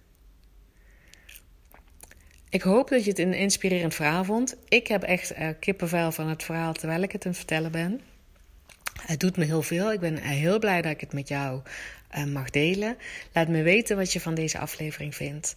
Ik 2.51 2.63
hoop 2.63 2.89
dat 2.89 3.05
je 3.05 3.11
het 3.11 3.19
een 3.19 3.35
inspirerend 3.35 3.95
verhaal 3.95 4.25
vond. 4.25 4.57
Ik 4.69 4.87
heb 4.87 5.03
echt 5.03 5.39
uh, 5.39 5.49
kippenvel 5.61 6.13
van 6.13 6.29
het 6.29 6.43
verhaal 6.43 6.73
terwijl 6.73 7.03
ik 7.03 7.13
het 7.13 7.25
aan 7.25 7.31
het 7.31 7.39
vertellen 7.39 7.73
ben. 7.73 8.01
Het 9.07 9.21
doet 9.21 9.37
me 9.37 9.45
heel 9.45 9.63
veel. 9.63 9.93
Ik 9.93 10.01
ben 10.01 10.17
heel 10.17 10.59
blij 10.59 10.83
dat 10.83 10.93
ik 10.93 11.01
het 11.01 11.13
met 11.13 11.29
jou 11.29 11.61
uh, 12.17 12.25
mag 12.25 12.51
delen. 12.51 12.97
Laat 13.33 13.49
me 13.49 13.63
weten 13.63 13.97
wat 13.97 14.13
je 14.13 14.21
van 14.21 14.35
deze 14.35 14.59
aflevering 14.59 15.15
vindt. 15.15 15.55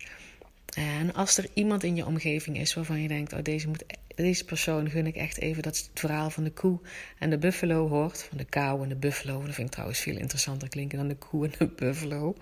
En 0.75 1.13
als 1.13 1.37
er 1.37 1.45
iemand 1.53 1.83
in 1.83 1.95
je 1.95 2.05
omgeving 2.05 2.57
is 2.59 2.73
waarvan 2.73 3.01
je 3.01 3.07
denkt: 3.07 3.33
oh, 3.33 3.39
deze, 3.41 3.67
moet, 3.67 3.83
deze 4.15 4.45
persoon 4.45 4.89
gun 4.89 5.07
ik 5.07 5.15
echt 5.15 5.39
even 5.39 5.63
dat 5.63 5.77
het 5.77 5.89
verhaal 5.93 6.29
van 6.29 6.43
de 6.43 6.51
koe 6.51 6.79
en 7.19 7.29
de 7.29 7.37
buffalo 7.37 7.87
hoort. 7.87 8.23
Van 8.23 8.37
de 8.37 8.45
kou 8.45 8.83
en 8.83 8.89
de 8.89 8.95
buffalo. 8.95 9.45
Dat 9.45 9.53
vind 9.53 9.67
ik 9.67 9.73
trouwens 9.73 9.99
veel 9.99 10.17
interessanter 10.17 10.69
klinken 10.69 10.97
dan 10.97 11.07
de 11.07 11.15
koe 11.15 11.45
en 11.45 11.53
de 11.57 11.67
buffalo. 11.67 12.35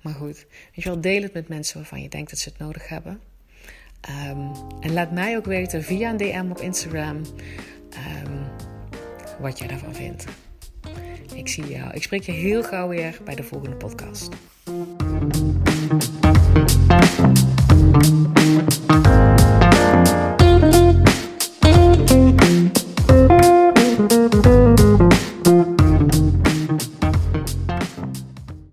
Maar 0.00 0.14
goed, 0.14 0.46
weet 0.74 0.84
je 0.84 0.90
wel, 0.90 1.00
deel 1.00 1.22
het 1.22 1.32
met 1.32 1.48
mensen 1.48 1.76
waarvan 1.76 2.02
je 2.02 2.08
denkt 2.08 2.30
dat 2.30 2.38
ze 2.38 2.48
het 2.48 2.58
nodig 2.58 2.88
hebben. 2.88 3.20
Um, 4.08 4.50
en 4.80 4.92
laat 4.92 5.12
mij 5.12 5.36
ook 5.36 5.44
weten 5.44 5.82
via 5.82 6.10
een 6.10 6.16
DM 6.16 6.50
op 6.50 6.60
Instagram 6.60 7.16
um, 7.16 8.40
wat 9.40 9.58
jij 9.58 9.68
daarvan 9.68 9.94
vindt. 9.94 10.24
zie 11.48 11.68
je, 11.68 11.84
ik 11.92 12.02
spreek 12.02 12.22
je 12.22 12.32
heel 12.32 12.62
gauw 12.62 12.88
weer 12.88 13.18
bij 13.24 13.34
de 13.34 13.42
volgende 13.42 13.76
podcast. 13.76 14.28